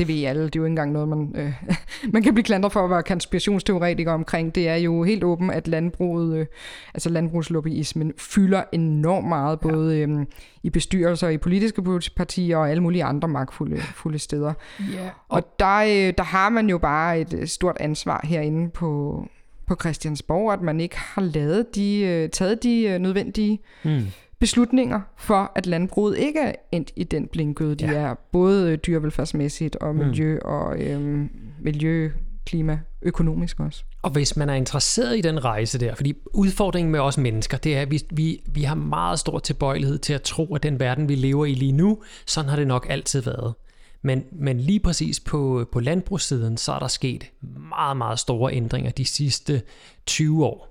[0.00, 1.52] det ved I alle, det er jo ikke engang noget, man, øh,
[2.14, 4.54] man kan blive klandret for at være konspirationsteoretiker omkring.
[4.54, 6.46] Det er jo helt åbent, at landbruget, øh,
[6.94, 10.06] altså landbrugslobbyismen fylder enormt meget, både ja.
[10.06, 10.26] øh,
[10.62, 11.82] i bestyrelser, i politiske
[12.16, 14.52] partier og alle mulige andre magtfulde fulde steder.
[14.80, 15.10] Ja.
[15.28, 19.24] Og der, øh, der har man jo bare et øh, stort ansvar herinde på,
[19.66, 24.06] på Christiansborg, at man ikke har lavet de, øh, taget de øh, nødvendige mm
[24.40, 27.74] beslutninger for, at landbruget ikke er endt i den blinkøde.
[27.74, 27.92] De Ja.
[27.92, 32.10] er både dyrevelfærdsmæssigt og miljø og øhm, miljø,
[32.46, 33.84] klima, økonomisk også.
[34.02, 37.76] Og hvis man er interesseret i den rejse der, fordi udfordringen med os mennesker, det
[37.76, 41.08] er, at vi, vi, vi har meget stor tilbøjelighed til at tro, at den verden,
[41.08, 43.54] vi lever i lige nu, sådan har det nok altid været.
[44.02, 47.30] Men, men lige præcis på, på landbrugssiden, så er der sket
[47.68, 49.62] meget, meget store ændringer de sidste
[50.06, 50.68] 20 år.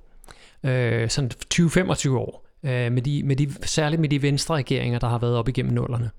[0.64, 2.49] Øh, sådan 20-25 år.
[2.64, 5.74] Øh, med de, med de, særligt med de venstre regeringer, der har været op igennem
[5.74, 6.10] nullerne.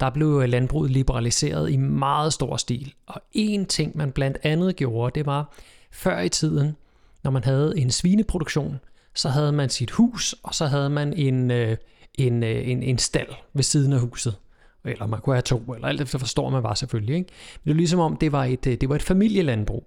[0.00, 2.94] Der blev øh, landbruget liberaliseret i meget stor stil.
[3.06, 5.54] Og en ting, man blandt andet gjorde, det var
[5.90, 6.76] før i tiden,
[7.24, 8.80] når man havde en svineproduktion,
[9.14, 11.76] så havde man sit hus, og så havde man en, øh,
[12.14, 14.36] en, øh, en, en stald ved siden af huset.
[14.84, 17.16] Eller man kunne have to, eller alt efter forstår man var selvfølgelig.
[17.16, 17.30] Ikke?
[17.64, 19.86] Men det var ligesom om, det var et, øh, det var et familielandbrug.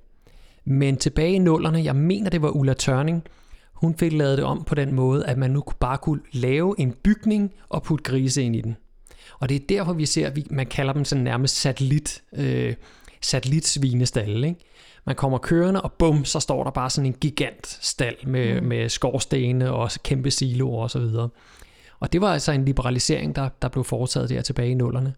[0.66, 3.24] Men tilbage i nullerne, jeg mener det var Ulla Tørning,
[3.80, 6.94] hun fik lavet det om på den måde, at man nu bare kunne lave en
[7.04, 8.78] bygning og putte grise ind i den.
[9.40, 12.76] Og det er derfor, vi ser, at vi, man kalder dem sådan nærmest satellit, øh,
[13.22, 14.48] satellitsvinestalle.
[14.48, 14.60] Ikke?
[15.06, 18.68] Man kommer kørende, og bum, så står der bare sådan en gigant stald med, mm.
[18.68, 21.02] med skorstene og kæmpe siloer osv.
[21.02, 21.32] Og,
[22.00, 25.14] og det var altså en liberalisering, der, der blev foretaget der tilbage i nullerne,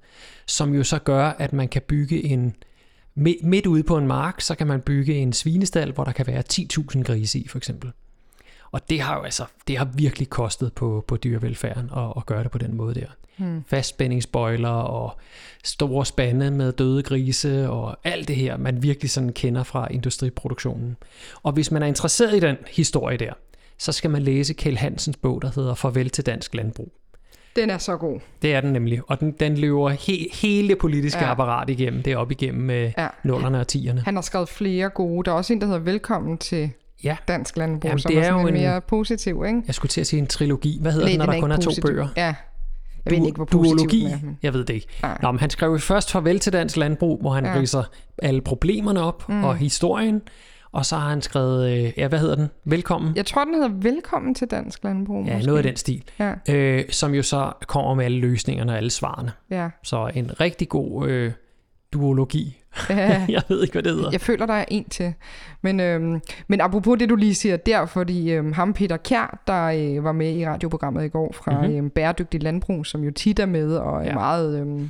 [0.48, 2.56] som jo så gør, at man kan bygge en,
[3.20, 6.28] mi- midt ude på en mark, så kan man bygge en svinestal, hvor der kan
[6.28, 7.92] være 10.000 grise i, for eksempel.
[8.72, 12.44] Og det har jo altså, det har virkelig kostet på, på dyrevelfærden at, at gøre
[12.44, 13.08] det på den måde der.
[13.38, 13.64] Hmm.
[13.68, 15.20] Fastspændingsbøjler og
[15.64, 20.98] store spande med døde grise og alt det her, man virkelig sådan kender fra industriproduktionen.
[21.44, 23.34] Og hvis man er interesseret i den historie der,
[23.78, 26.94] så skal man læse Kjell Hansens bog, der hedder Farvel til dansk landbrug.
[27.56, 28.20] Den er så god.
[28.42, 31.32] Det er den nemlig, og den, den løber he, hele det politiske ja.
[31.32, 32.04] Apparat igennem.
[32.04, 32.94] Det er op igennem øh.
[32.98, 33.08] Ja.
[33.24, 34.02] nullerne og tierne.
[34.02, 35.26] Han har skrevet flere gode.
[35.26, 36.72] Der er også en, der hedder Velkommen til
[37.04, 39.62] Ja, dansk landbrug, Jamen, som det er, er jo en mere positiv, ikke?
[39.68, 40.78] jeg skulle til at sige en trilogi.
[40.82, 42.08] Hvad hedder Nej, den, når den der kun er to bøger?
[42.18, 42.36] Ja.
[43.06, 44.04] Jeg ved ikke, hvor duologi.
[44.04, 44.38] Men...
[44.44, 44.88] Jeg ved det ikke.
[45.04, 45.18] Nej.
[45.22, 47.56] Nå, men han skrev jo først farvel til dansk landbrug, hvor han ja.
[47.60, 47.84] Ridser
[48.22, 49.44] alle problemerne op mm.
[49.44, 50.22] og historien.
[50.72, 52.48] Og så har han skrevet, øh, ja, hvad hedder den?
[52.66, 53.16] Velkommen.
[53.16, 55.26] Jeg tror, den hedder Velkommen til dansk landbrug.
[55.26, 55.46] Ja, måske.
[55.46, 56.04] noget af den stil.
[56.20, 59.32] Ja, Øh, som jo så kommer med alle løsningerne og alle svarene.
[59.50, 59.70] ja.
[59.84, 61.32] Så en rigtig god øh,
[61.94, 62.61] duologi.
[63.36, 64.10] jeg ved ikke, hvad det hedder.
[64.12, 65.14] Jeg føler, der er en til.
[65.62, 69.64] Men, øhm, men apropos det, du lige siger der, fordi øhm, ham Peter Kjær, der
[69.66, 71.62] øh, var med i radioprogrammet i går fra Mhm.
[71.62, 71.78] mm-hmm.
[71.78, 74.14] øhm, Bæredygtig Landbrug, som jo tit er med og er Ja.
[74.14, 74.90] meget øhm,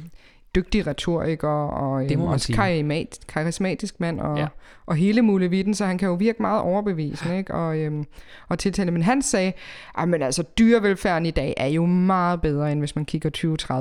[0.55, 4.41] dygtig retoriker og øhm, også karimat, karismatisk mand og, Ja.
[4.41, 4.47] ja.
[4.85, 7.53] og hele muligheden, så han kan jo virke meget overbevisende ikke?
[7.53, 8.05] Og, øhm,
[8.49, 8.91] og tiltale.
[8.91, 9.53] Men han sagde,
[9.97, 13.29] at altså, dyrevelfærden i dag er jo meget bedre, end hvis man kigger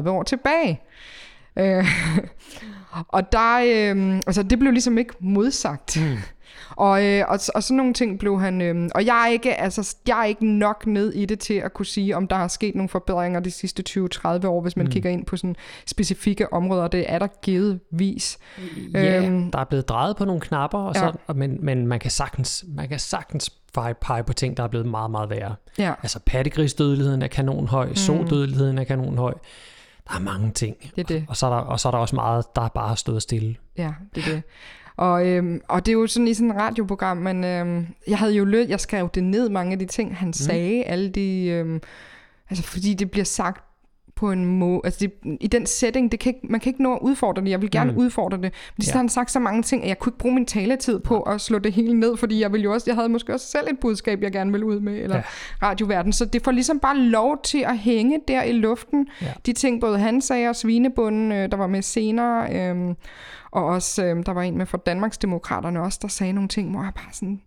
[0.05, 0.81] 20-30 år tilbage.
[1.57, 1.85] Øh,
[3.09, 6.01] og der, øh, altså det blev ligesom ikke modsagt.
[6.01, 6.17] Mm.
[6.77, 8.61] Og, øh, og, og sådan nogle ting blev han...
[8.61, 11.75] Øh, og jeg er, ikke, altså, jeg er ikke nok ned i det til at
[11.75, 14.93] kunne sige, om der har sket nogle forbedringer de sidste 20-30 år, hvis man mm.
[14.93, 16.89] kigger ind på sådan specifikke områder.
[16.89, 18.39] Det er der givetvis.
[18.95, 19.51] Ja, Øhm.
[19.51, 21.01] der er blevet drejet på nogle knapper, og Ja.
[21.01, 23.51] så, og men, men man kan sagtens, man kan sagtens
[24.01, 25.55] pege på ting, der er blevet meget, meget værre.
[25.79, 27.97] Ja, Altså pattegrisdødeligheden er kanonhøj, mm.
[27.97, 29.35] sodødeligheden er kanonhøj.
[30.11, 30.77] Der er mange ting.
[30.97, 31.25] det er det.
[31.29, 33.57] Og så er der, og så er der også meget, der bare har stået stille.
[33.79, 34.43] Ja, det er det.
[34.97, 38.35] Og, øhm, og det er jo sådan i sådan et radioprogram, men øhm, jeg havde
[38.35, 40.33] jo lød, jeg skrev det ned, mange af de ting, han mm.
[40.33, 41.81] sagde, alle de, øhm,
[42.51, 43.65] altså fordi det bliver sagt
[44.21, 46.95] på en måde, altså det, i den setting, det kan ikke, man kan ikke nå
[46.95, 47.99] at udfordre det, jeg vil gerne Mm.
[47.99, 48.85] udfordre det, men Ja.
[48.85, 51.21] så har han sagt så mange ting, at jeg kunne ikke bruge min taletid på
[51.23, 53.67] at slå det hele ned, fordi jeg ville jo også, jeg havde måske også selv
[53.71, 55.23] et budskab, jeg gerne ville ud med, eller Ja.
[55.63, 55.67] ja.
[55.67, 59.27] radioverden, så det får ligesom bare lov til at hænge der i luften, Ja.
[59.47, 62.95] de ting, både han sagde, og Svinebunden, øh, der var med senere, øh,
[63.51, 66.83] og også, øh, der var en med fra Danmarksdemokraterne også, der sagde nogle ting, hvor
[66.83, 67.41] jeg bare sådan,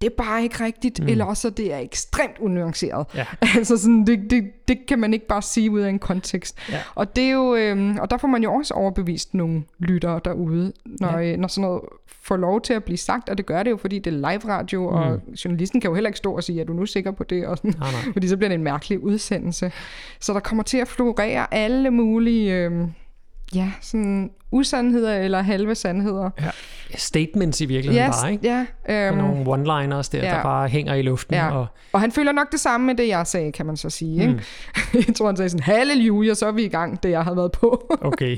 [0.00, 1.08] det er bare ikke rigtigt, mm.
[1.08, 3.06] eller også det er ekstremt unuanceret.
[3.14, 3.26] Ja.
[3.56, 6.58] altså sådan, det, det, det kan man ikke bare sige ud af en kontekst.
[6.70, 6.80] Ja.
[6.94, 10.72] Og det er jo, øh, og der får man jo også overbevist nogle lyttere derude,
[10.84, 11.32] når, ja.
[11.32, 11.82] øh, når sådan noget
[12.22, 14.52] får lov til at blive sagt, og det gør det jo, fordi det er live
[14.52, 14.96] radio, mm.
[14.96, 17.46] og journalisten kan jo heller ikke stå og sige, er du nu sikker på det?
[17.46, 18.00] Og sådan, Nej, nej.
[18.12, 19.72] fordi så bliver det en mærkelig udsendelse.
[20.20, 22.88] Så der kommer til at florere alle mulige øh,
[23.54, 26.30] ja, sådan usandheder eller halve sandheder.
[26.40, 26.50] Ja.
[26.96, 28.64] Statements i virkeligheden Yes, bare, ikke?
[28.88, 30.30] ja, øhm, nogle one-liners der, ja.
[30.30, 31.34] der bare hænger i luften.
[31.34, 31.50] Ja.
[31.50, 34.20] Og, og han føler nok det samme med det, jeg sagde, kan man så sige.
[34.20, 34.32] Ikke?
[34.32, 34.40] Mm.
[35.08, 37.52] jeg tror, han sagde sådan, halleluja, så er vi i gang, det jeg havde været
[37.52, 37.86] på.
[38.00, 38.36] okay,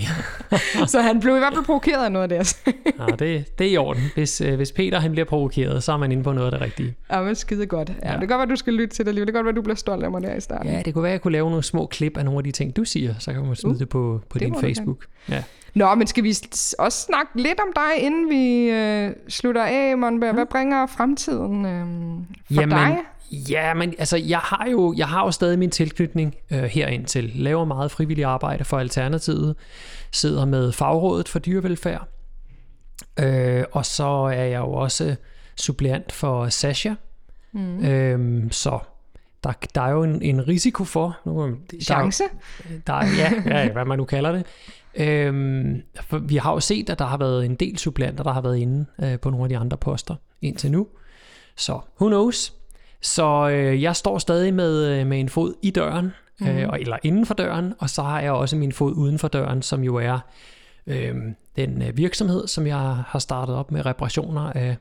[0.86, 2.78] så han blev i hvert fald provokeret af noget af det, jeg sagde.
[3.00, 4.02] ja, det, det er i orden.
[4.14, 6.60] Hvis, øh, hvis Peter han bliver provokeret, så er man inde på noget af det
[6.60, 6.94] rigtige.
[7.12, 7.88] Ja, men skide godt.
[8.02, 8.12] Ja, Ja.
[8.12, 9.26] Det kan godt være, du skal lytte til det alligevel.
[9.26, 10.72] Det kan godt være, du bliver stolt af mig der i starten.
[10.72, 12.50] Ja, det kunne være, at jeg kunne lave nogle små klip af nogle af de
[12.50, 15.04] ting, du siger, så kan man smide Uh, det på, på det din Facebook.
[15.28, 15.42] Ja.
[15.78, 16.36] Nå, men skal vi
[16.78, 20.34] også snakke lidt om dig, inden vi øh, slutter af, Monberg?
[20.34, 21.86] Hvad bringer fremtiden øh,
[22.54, 22.98] for Jamen, dig?
[23.30, 27.32] Ja, men altså, jeg har jo, jeg har jo stadig min tilknytning øh, herind til.
[27.34, 29.56] Laver meget frivillig arbejde for Alternativet.
[30.12, 32.08] Sidder med fagrådet for dyrevelfærd.
[33.20, 35.16] Øh, og så er jeg jo også
[35.56, 36.94] suppleant for Sasha.
[37.52, 37.84] Mm.
[37.86, 38.78] Øh, så
[39.44, 41.18] der, der er jo en, en risiko for...
[41.24, 42.24] Nu, der, Chance?
[42.86, 44.46] Der, er, ja, ja, hvad man nu kalder det.
[44.94, 48.40] Øhm, for vi har jo set, at der har været en del supplanter, der har
[48.40, 50.86] været inde øh, på nogle af de andre poster indtil nu.
[51.56, 52.54] Så who knows?
[53.00, 56.46] Så øh, jeg står stadig med, øh, med en fod i døren, mm.
[56.46, 59.62] øh, eller inden for døren, og så har jeg også min fod uden for døren,
[59.62, 60.18] som jo er
[60.86, 61.14] øh,
[61.56, 64.76] den øh, virksomhed, som jeg har startet op med reparationer af,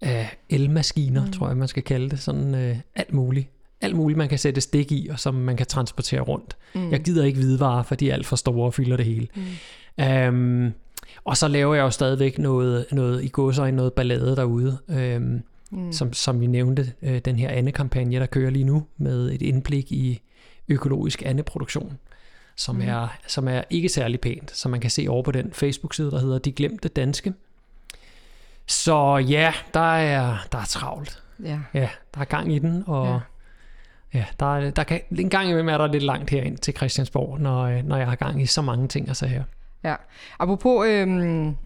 [0.00, 1.32] af elmaskiner, mm.
[1.32, 3.48] tror jeg man skal kalde det, sådan øh, alt muligt.
[3.80, 6.56] Alt muligt, man kan sætte stik i, og som man kan transportere rundt.
[6.74, 6.90] Mm.
[6.90, 9.28] Jeg gider ikke hvidevarer, for de er alt for store og fylder det hele.
[9.34, 10.64] Mm.
[10.66, 10.72] Um,
[11.24, 14.78] og så laver jeg jo stadigvæk noget, noget i godsøjne, noget ballade derude.
[14.88, 15.92] Um, mm.
[15.92, 19.92] som, som vi nævnte, øh, den her andekampagne, der kører lige nu, med et indblik
[19.92, 20.20] i
[20.68, 21.98] økologisk andeproduktion,
[22.56, 22.88] som, mm.
[22.88, 26.20] er, som er ikke særlig pænt, som man kan se over på den Facebook-side, der
[26.20, 27.32] hedder De Glemte Danske.
[28.66, 31.22] Så ja, der er, der er travlt.
[31.44, 31.60] Ja.
[31.74, 33.20] ja, der er gang i den, og ja.
[34.14, 37.40] Ja, der, er, der kan, en gang imellem er der lidt langt herind til Christiansborg,
[37.40, 39.42] når, øh, når jeg har gang i så mange ting altså her.
[39.84, 39.94] Ja,
[40.38, 41.56] apropos øhm,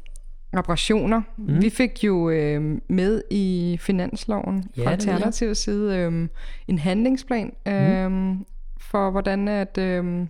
[0.56, 1.22] reparationer.
[1.36, 1.62] Mm.
[1.62, 4.90] Vi fik jo øhm, med i finansloven Ja, fra.
[4.90, 6.30] Alternativets side øhm,
[6.68, 8.46] en handlingsplan øhm, mm.
[8.80, 10.28] for, hvordan at, øhm,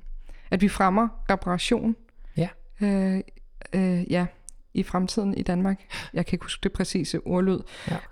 [0.51, 1.96] at vi fremmer reparation.
[2.37, 2.48] Ja.
[2.81, 3.20] Øh,
[3.72, 4.27] øh, ja,
[4.74, 5.80] i fremtiden i Danmark.
[6.14, 7.58] Jeg kan ikke huske det præcise ordlyd.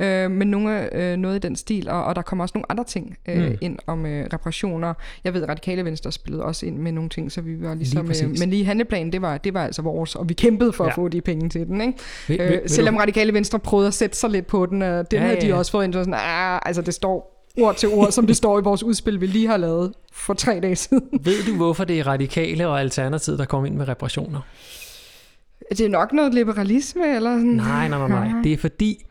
[0.01, 0.25] Ja.
[0.25, 2.85] Øh, men nogle, øh, noget i den stil, og, og der kommer også nogle andre
[2.85, 3.57] ting øh, Mm.
[3.61, 4.95] ind om øh, reparationer.
[5.25, 8.07] Jeg ved, Radikale Venstre spillede også ind med nogle ting, så vi var ligesom...
[8.07, 8.23] præcis.
[8.25, 10.91] øh, men lige handleplanen, det var, det var altså vores, og vi kæmpede for ja.
[10.91, 11.81] At få de penge til den.
[11.81, 11.93] Ikke?
[12.29, 14.83] Vil, vil, Øh, vil selvom du, Radikale Venstre prøvede at sætte sig lidt på den,
[14.83, 17.47] øh, den Ja, havde ja, de også fået ind, så sådan, ah, altså det står
[17.59, 20.61] ord til ord, som det står i vores udspil, vi lige har lavet for tre
[20.61, 21.09] dage siden.
[21.25, 24.41] ved du, hvorfor det er radikale og alternativet, der kommer ind med reparationer?
[25.71, 27.47] Det er nok noget liberalisme, eller sådan.
[27.47, 28.43] Nej, nej, nej, nej.
[28.43, 29.05] Det er fordi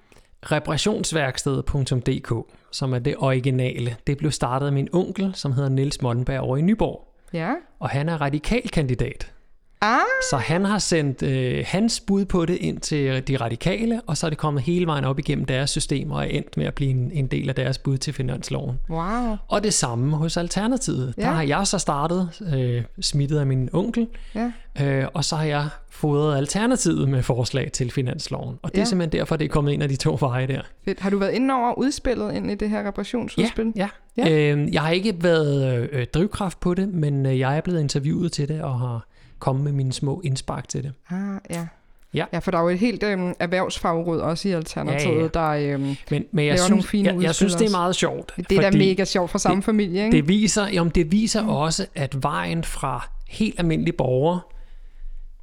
[0.51, 2.33] reparationsværksted.dk,
[2.71, 6.57] som er det originale, det blev startet af min onkel, som hedder Niels Montenberg over
[6.57, 7.07] i Nyborg.
[7.33, 7.53] Ja.
[7.79, 9.31] Og han er radikalkandidat.
[9.81, 9.99] Ah,
[10.31, 14.25] Så han har sendt øh, hans bud på det ind til de radikale, og så
[14.25, 16.91] er det kommet hele vejen op igennem deres system og er endt med at blive
[16.91, 18.79] en, en del af deres bud til finansloven.
[18.89, 19.35] wow.
[19.47, 21.13] Og det samme hos Alternativet.
[21.17, 21.21] Ja.
[21.21, 24.51] Der har jeg så startet, øh, smittet af min onkel, Ja.
[24.81, 28.55] øh, og så har jeg fodret Alternativet med forslag til finansloven.
[28.61, 28.85] Og det er Ja.
[28.85, 30.61] simpelthen derfor, det er kommet ind af de to veje der.
[30.85, 30.99] Fedt.
[30.99, 33.73] Har du været inde over udspillet ind i det her reparationsudspil?
[33.75, 34.23] Ja, ja.
[34.29, 34.29] Ja.
[34.47, 34.55] ja.
[34.55, 38.31] Øh, jeg har ikke været øh, drivkraft på det, men øh, jeg er blevet interviewet
[38.31, 39.05] til det og har
[39.39, 40.93] kommet med mine små indspark til det.
[41.09, 41.17] Ah,
[41.49, 41.67] ja.
[42.13, 42.25] Ja.
[42.33, 45.57] ja, for der er jo et helt øhm, erhvervsfagråd også i Alternativet, Ja, ja.
[45.57, 48.33] der øhm, Men, men jeg, synes, nogle fine jeg, jeg synes, det er meget sjovt.
[48.49, 50.17] det er da mega sjovt for samme det- familie, ikke?
[50.17, 51.49] Det viser, jamen, det viser mm.
[51.49, 54.39] også, at vejen fra helt almindelige borgere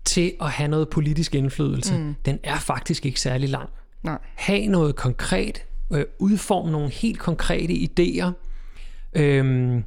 [0.04, 2.14] til at have noget politisk indflydelse, mm.
[2.24, 3.68] den er faktisk ikke særlig lang.
[4.02, 4.18] Nej.
[4.34, 8.30] have noget konkret, øh, udforme nogle helt konkrete idéer,
[9.14, 9.82] øh,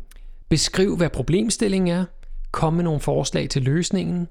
[0.49, 2.05] beskriv, hvad problemstillingen er,
[2.51, 4.27] komme med nogle forslag til løsningen,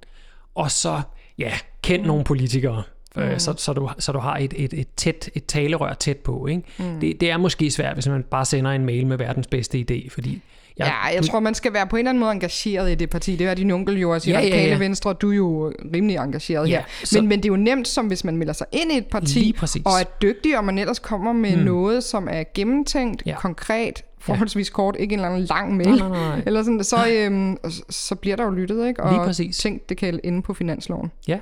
[0.54, 1.00] og så,
[1.38, 1.52] ja,
[1.83, 2.83] kend nogle politikere,
[3.16, 6.46] øh, så, så, du, så du har et, et, et, tæt, et talerør tæt på.
[6.46, 6.62] Ikke?
[6.78, 7.00] Mm.
[7.00, 10.09] Det, det er måske svært, hvis man bare sender en mail med verdens bedste idé,
[10.11, 10.42] fordi...
[10.79, 13.37] Ja, jeg tror, man skal være på en eller anden måde engageret i det parti.
[13.37, 14.79] Det er din onkel jo også i Ja, ja, ja, Radikale ja.
[14.79, 15.12] Venstre.
[15.12, 16.83] Du er jo rimelig engageret Ja, her.
[17.05, 19.07] så- Men, men det er jo nemt, som hvis man melder sig ind i et
[19.07, 21.62] parti, og er dygtig, og man ellers kommer med mm.
[21.62, 23.31] noget, som er gennemtænkt, Ja.
[23.31, 23.37] ja.
[23.37, 25.88] konkret, forholdsvis kort, ikke en eller anden lang mail.
[25.88, 26.43] Nej, nej, nej.
[26.47, 27.57] Eller sådan, så, øhm,
[27.91, 29.03] så bliver der jo lyttet, ikke?
[29.03, 29.59] Og Lige præcis.
[29.59, 31.11] tænkt, det kan inde på finansloven.
[31.29, 31.38] Ja,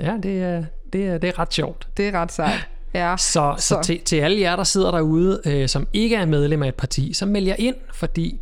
[0.00, 1.88] ja det, er, det, er, det er ret sjovt.
[1.96, 2.68] Det er ret sejt.
[2.94, 3.14] Ja.
[3.18, 3.54] Så, så.
[3.58, 6.68] så Så- til, til alle jer, der sidder derude, øh, som ikke er medlem af
[6.68, 8.40] et parti, så meld jer ind, fordi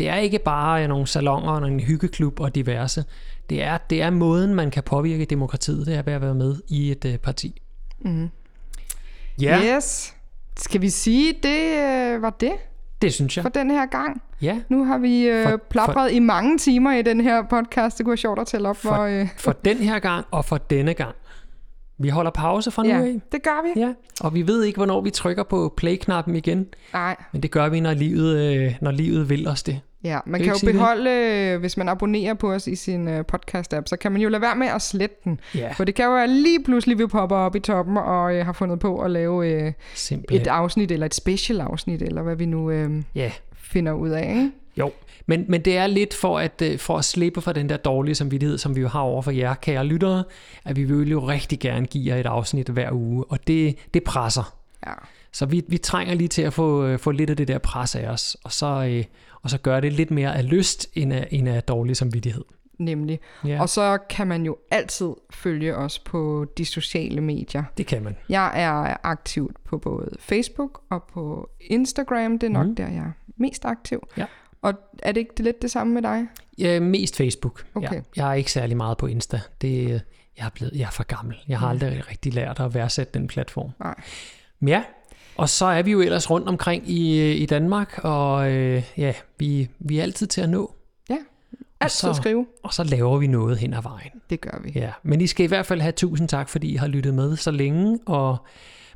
[0.00, 3.04] det er ikke bare nogle salonger og en hyggeklub og diverse.
[3.50, 6.56] Det er, det er måden, man kan påvirke demokratiet, det er ved at være med
[6.68, 7.62] i et øh, parti.
[8.00, 8.28] Mm-hmm.
[9.42, 10.14] Ja, Yes.
[10.56, 11.78] Skal vi sige, det
[12.14, 12.52] øh, var det
[13.02, 13.42] det synes jeg.
[13.44, 14.22] for den her gang?
[14.42, 17.98] Ja, Nu har vi øh, For- for, plapret i mange timer i den her podcast.
[17.98, 19.04] Det kunne være sjovt at tælle op, For- hvor...
[19.04, 21.14] Øh, for den her gang og for denne gang.
[21.98, 23.20] Vi holder pause fra nu ja, af.
[23.32, 23.80] det gør vi.
[23.80, 27.68] Ja, og vi ved ikke, hvornår vi trykker på play-knappen igen, Nej, men det gør
[27.68, 29.80] vi, når livet, øh, når livet vil os det.
[30.04, 30.18] Ja.
[30.26, 30.74] Man kan ikke jo det?
[30.74, 34.28] beholde, øh, hvis man abonnerer på os i sin øh, podcast-app, så kan man jo
[34.28, 35.40] lade være med at slette den.
[35.54, 38.46] Ja, For det kan jo være lige pludselig, vi popper op i toppen og øh,
[38.46, 40.40] har fundet på at lave øh, simpelthen.
[40.42, 44.28] et afsnit, eller et special afsnit, eller hvad vi nu øh, Ja, finder ud af.
[44.28, 44.50] Ikke?
[44.76, 44.92] Jo,
[45.26, 48.14] men, men det er lidt for at, øh, for at slippe fra den der dårlige
[48.14, 50.24] samvittighed, som vi jo har over for jer, kære lyttere,
[50.64, 54.04] at vi vil jo rigtig gerne give jer et afsnit hver uge, og det, det
[54.04, 54.56] presser.
[54.86, 54.92] Ja.
[55.32, 57.94] Så vi, vi trænger lige til at få, øh, få lidt af det der pres
[57.96, 59.04] af os, og så, øh,
[59.42, 62.44] og så gøre det lidt mere af lyst, end af, end af dårlig samvittighed.
[62.78, 63.20] Nemlig.
[63.44, 67.64] Ja, Og så kan man jo altid følge os på de sociale medier.
[67.78, 68.16] det kan man.
[68.28, 72.38] Jeg er aktiv på både Facebook og på Instagram.
[72.38, 72.76] Det er nok mm.
[72.76, 74.08] der, jeg er mest aktiv.
[74.16, 74.26] Ja.
[74.62, 76.26] Og er det ikke det lidt det samme med dig?
[76.58, 77.66] Ja, mest Facebook.
[77.74, 77.94] Okay.
[77.94, 79.40] Ja, jeg er ikke særlig meget på Insta.
[79.60, 80.00] Det, øh,
[80.38, 81.36] jeg, er blevet, jeg er for gammel.
[81.48, 83.70] Jeg har aldrig rigtig lært at værdsætte den platform.
[83.80, 83.94] Nej.
[84.60, 84.82] Men ja,
[85.40, 89.12] og så er vi jo ellers rundt omkring i, øh, i Danmark, og øh, ja,
[89.38, 90.74] vi, vi er altid til at nå.
[91.82, 92.46] Altid så- skrive.
[92.62, 94.10] Og så laver vi noget hen ad vejen.
[94.30, 94.72] Det gør vi.
[94.74, 97.36] Ja, men I skal i hvert fald have tusind tak, fordi I har lyttet med
[97.36, 98.36] så længe, og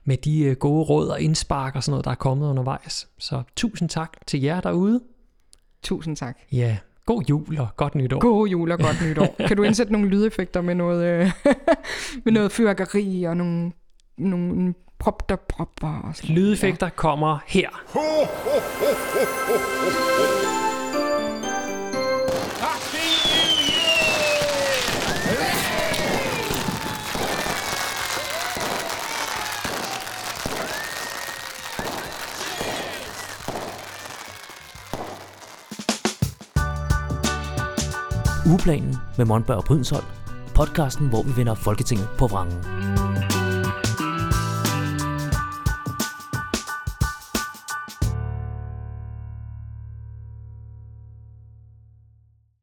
[0.05, 3.09] med de øh, gode råd og indspark og sådan noget, der er kommet undervejs.
[3.19, 5.01] Så tusind tak til jer derude.
[5.83, 6.39] Tusind tak.
[6.53, 6.77] Ja,
[7.07, 8.19] god jul og godt nytår.
[8.19, 9.35] God jul og godt nytår.
[9.49, 11.31] kan du indsætte nogle lydeffekter med noget, øh,
[12.25, 13.73] med noget fyrkeri og nogle,
[14.19, 16.35] nogle prop der propper og sådan?
[16.35, 17.69] Lydeffekter kommer her.
[38.47, 40.07] Ugeplanen med Monberg og Brydensholt.
[40.55, 43.04] Podcasten, hvor vi vender Folketinget på vrangen.